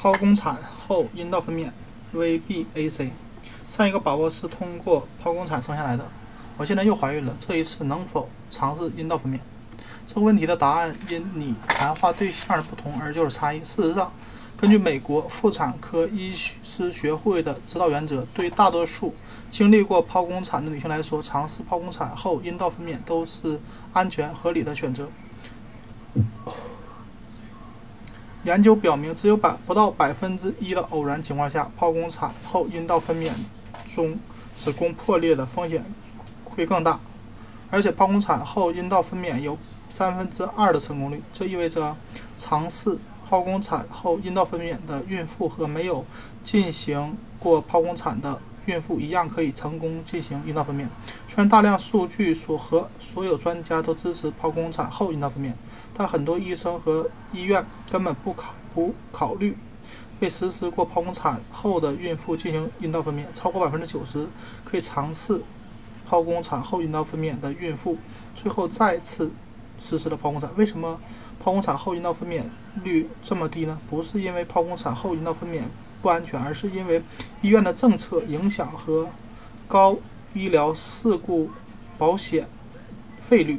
[0.00, 1.70] 剖宫产后阴道分娩
[2.14, 3.10] （VBAC）。
[3.68, 6.08] 上一个宝宝是通过剖宫产生下来的，
[6.56, 9.38] 我现在又怀孕了，这一次能否尝试阴道分娩？
[10.06, 13.60] 这个问题的答案因你谈话对象的不同而就是差异。
[13.60, 14.10] 事实上，
[14.56, 19.14] 根据美国妇产科医师学会的指导原则，对大多数
[19.50, 23.60] 经历过剖宫产的女性来说，尝试剖宫产后阴道分娩都是
[23.92, 25.10] 安全合理的选择。
[28.44, 33.30] 研究表明，只有百不到百分之一的偶然情况下，剖宫产后阴道分娩
[33.86, 34.18] 中
[34.56, 35.84] 子宫破裂的风险
[36.44, 36.98] 会更大，
[37.70, 39.58] 而且剖宫产后阴道分娩有
[39.90, 41.22] 三分之二的成功率。
[41.34, 41.94] 这意味着，
[42.38, 42.96] 尝试
[43.28, 46.04] 剖宫产后阴道分娩的孕妇和没有
[46.42, 50.86] 进行过剖宫产的孕妇一样，可以成功进行阴道分娩。
[51.26, 55.52] 虽然大量数据所和所有专家都支持剖宫产后阴道分娩。
[55.92, 59.54] 但很多医生和医院根本不考不考虑
[60.20, 63.24] 为实施过剖宫产后的孕妇进行阴道分娩。
[63.34, 64.26] 超过百分之九十
[64.64, 65.42] 可以尝试
[66.08, 67.98] 剖宫产后阴道分娩的孕妇，
[68.34, 69.30] 最后再次
[69.78, 70.48] 实施了剖宫产。
[70.56, 70.98] 为什么
[71.42, 72.42] 剖宫产后阴道分娩
[72.82, 73.78] 率这么低呢？
[73.88, 75.62] 不是因为剖宫产后阴道分娩
[76.02, 77.02] 不安全，而是因为
[77.42, 79.08] 医院的政策影响和
[79.68, 79.98] 高
[80.34, 81.50] 医疗事故
[81.98, 82.48] 保险
[83.18, 83.58] 费率。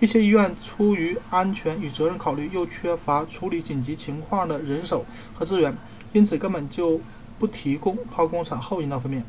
[0.00, 5.76] 一些医院出于安全与责任考虑，又缺乏处理紧急情况的人手和资源，
[6.12, 7.00] 因此根本就
[7.38, 9.22] 不提供剖宫产后阴道分娩。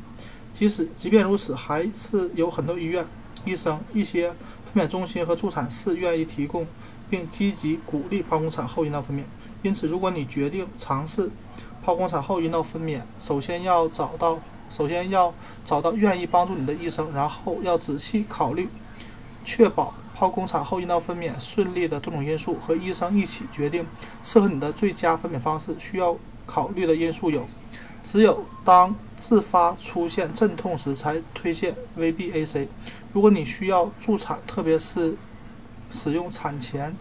[0.52, 3.04] 即使即便如此，还是有很多医院、
[3.44, 4.32] 医生、一些
[4.64, 6.64] 分娩中心和助产士愿意提供
[7.08, 9.22] 并积极鼓励剖宫产后阴道分娩。
[9.62, 11.28] 因此，如果你决定尝试
[11.90, 14.38] 剖宫产后阴道分娩，首先要找到
[14.70, 18.68] 首先要找到愿意帮助你的医生，然后要仔细考虑，
[19.44, 19.92] 确保。
[20.16, 23.84] 剖宫产后阴道分娩顺利的多种因素和医生一起决定
[24.22, 25.74] 适合你的最佳分娩方式。
[25.80, 26.16] 需要
[26.46, 27.48] 考虑的因素有：
[28.04, 32.68] 只有当自发出现阵痛时才推荐 VBAC。
[33.12, 35.16] 如果你需要助产，特别是
[35.90, 36.94] 使用产前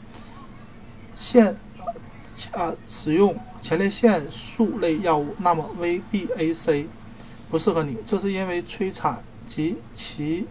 [1.13, 1.55] 腺
[2.53, 6.87] 啊使用前列腺素类药物，那么 VBAC
[7.49, 7.97] 不适合你。
[8.05, 10.45] 这是因为催产及其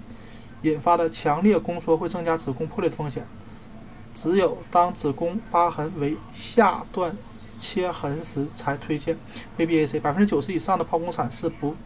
[0.62, 3.26] 引发的强烈宫缩会增加子宫破裂的风险。
[4.14, 7.16] 只有当子宫疤痕为下段
[7.56, 9.16] 切痕时才推荐
[9.56, 10.00] VBAC。
[10.00, 11.76] 百分之九十以上的剖宫产是不，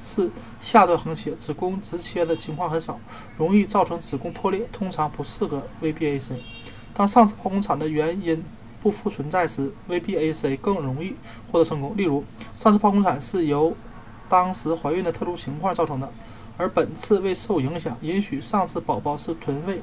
[0.00, 2.98] 是下段横切，子宫直切的情况很少，
[3.38, 6.32] 容易造成子宫破裂，通常不适合 VBAC。
[6.92, 8.44] 当上次剖宫产的原因
[8.84, 11.16] 不复存在时，VBAC 更容易
[11.50, 11.96] 获得成功。
[11.96, 12.22] 例如，
[12.54, 13.74] 上次剖宫产是由
[14.28, 16.12] 当时怀孕的特殊情况造成的。
[16.58, 19.80] 而本次未受影响，允许上次宝宝是臀位，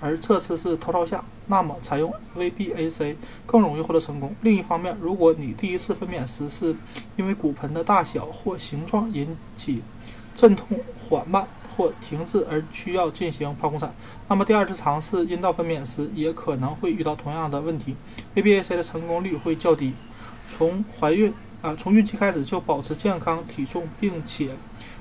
[0.00, 4.32] 而这次是头朝下，那么采用 VBAC 更容易获得成功。
[4.42, 6.76] 另一方面，如果你第一次分娩时是
[7.16, 9.82] 因为骨盆的大小或形状引起
[10.34, 10.78] 阵痛
[11.08, 11.46] 缓慢
[11.76, 13.94] 或停滞而需要进行剖宫产，
[14.28, 17.94] 那么第二次尝试阴道分娩时也可能会遇到同样的问题
[18.34, 19.92] ，VBAC 的成功率会较低。
[20.46, 24.50] 从怀孕啊，从孕期开始就保持健康体重，并且。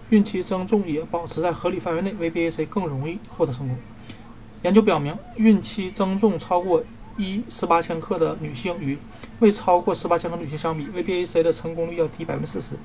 [0.09, 3.75] 孕期增重也保持在合理范围内，VBAC 更容易获得成功。
[4.61, 6.83] 研究表明，孕期增重超过
[7.17, 8.97] 一十八千克的女性与
[9.39, 12.75] 未超过十八千克女性相比，VBAC 的成功率要低百分之四十。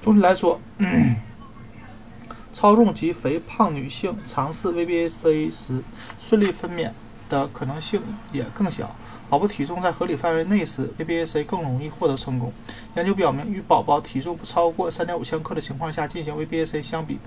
[0.00, 1.16] 总体来说，嗯
[2.56, 5.82] 超重及肥胖女性尝试 VBAC 时，
[6.18, 6.90] 顺利分娩
[7.28, 8.00] 的可能性
[8.32, 8.96] 也更小。
[9.28, 12.50] 宝宝体重在合理范围内时，VBAC 更容易获得成功。
[12.94, 17.18] 研究表明，与宝宝体重不超过3.5千克的情况下进行 VBAC 相比，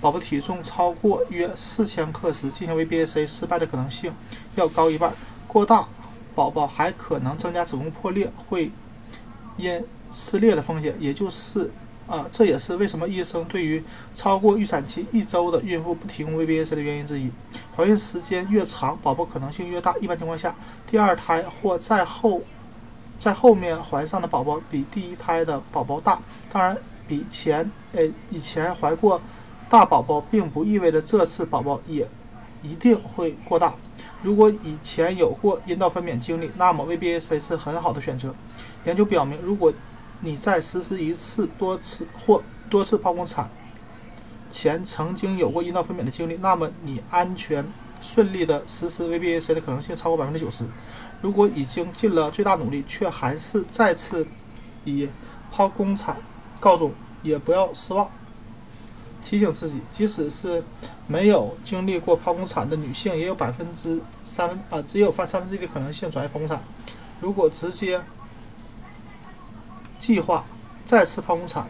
[0.00, 4.14] 宝宝体重超过约4千克时进行 VBAC 失败的可能性
[4.54, 5.12] 要高一半。
[5.46, 5.86] 过大
[6.34, 8.70] 宝宝还可能增加子宫破裂，会
[9.58, 11.70] 因撕裂的风险，也就是。
[12.08, 17.30] 啊，这也是为什么医生对于超过预产期一周的孕妇不提供 VBAC 的原因之一。
[17.76, 19.94] 怀孕时间越长，宝宝可能性越大。
[19.98, 22.40] 一般情况下，第二胎或在后
[23.18, 26.18] 在后面怀上的宝宝比第一胎的宝宝大。
[26.50, 26.76] 当然，
[27.06, 29.20] 比前呃以前怀过
[29.68, 32.08] 大宝宝，并不意味着这次宝宝也
[32.62, 33.74] 一定会过大。
[34.22, 38.34] 如果以前有过阴道分娩经历，那么 VBAC 是很好的选择。
[38.84, 39.70] 研究表明，如果
[40.20, 43.50] 你在实施一次、多次或多次剖宫产
[44.50, 47.64] 前曾经有过阴道分娩的经历，那么你安全
[48.00, 50.64] 顺利的实施 VBAC 的可能性超过百分之九十。
[51.20, 54.26] 如果已经尽了最大努力，却还是再次
[54.84, 55.08] 以
[55.52, 56.16] 剖宫产
[56.60, 56.92] 告终，
[57.22, 58.10] 也不要失望。
[59.22, 60.64] 提醒自己，即使是
[61.06, 66.62] 没有经历过剖宫产的女性，也有百分之三分啊，只有三三分之一的可能性转为剖宫产。
[67.20, 68.00] 如果直接
[69.98, 70.44] 计划
[70.84, 71.66] 再次剖宫产，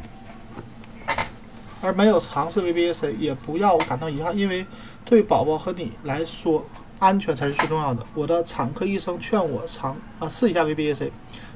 [1.80, 4.66] 而没有尝试 VBAC，也不要感到遗憾，因为
[5.04, 6.64] 对宝宝和你来说，
[6.98, 8.04] 安全才是最重要的。
[8.14, 11.10] 我的产科医生劝我尝啊试一下 VBAC，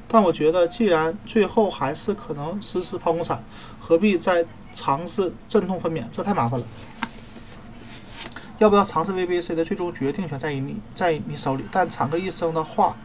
[0.07, 3.43] 但我觉得既然最后还是可能实施剖宫产，
[3.79, 6.03] 何必再尝试镇痛分娩？
[6.11, 6.65] 这太麻烦了。
[8.59, 11.65] 要不要尝试 VBAC 的最终决定权在于你，在你手里。
[11.71, 12.95] 但产科医生的话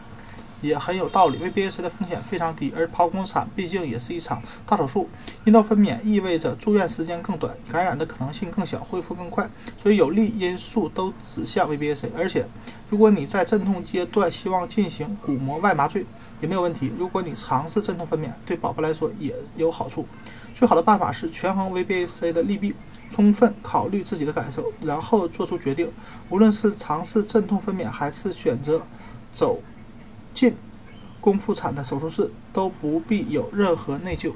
[0.60, 5.08] 也很有道理，VBAC 的风险非常低，而剖宫产毕竟也是一场大手术，
[5.44, 9.48] 阴道分娩意味着住院时间更短，感染的可能性更小，恢复更快，
[9.82, 12.08] 所以有利因素都指向 VBAC。
[12.16, 12.46] 而且，
[12.88, 16.04] 如果你在阵痛阶段希望进行鼓膜外麻醉
[16.40, 16.92] 也没有问题。
[16.98, 20.06] 如果你尝试阵痛分娩，对宝宝来说也有好处。
[20.54, 22.74] 最好的办法是权衡 VBAC 的利弊。
[23.10, 25.90] 充分考虑自己的感受，然后做出决定。
[26.28, 28.82] 无论是尝试镇痛分娩，还是选择
[29.32, 29.62] 走
[30.38, 30.54] 进
[31.20, 34.30] 宫腹产的手术室，都不必有任何内疚。